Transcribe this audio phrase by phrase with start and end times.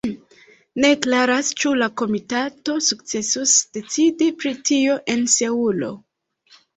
[0.83, 5.91] Ne klaras, ĉu la komitato sukcesos decidi pri tio en Seulo.